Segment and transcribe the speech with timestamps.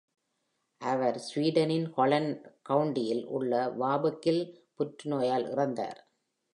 [0.81, 3.69] அவர் ஸ்வீடனின் ஹாலண்ட் கவுண்டியில் உள்ள
[3.79, 4.43] வார்பெர்க்கில்
[4.75, 5.99] புற்றுநோயால் இறந்தார்.